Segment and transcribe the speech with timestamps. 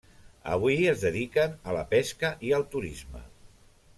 [0.53, 3.25] Avui es dediquen a la pesca i al turisme.